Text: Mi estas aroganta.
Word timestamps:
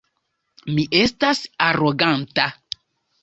Mi 0.77 0.85
estas 0.99 1.43
aroganta. 1.67 2.47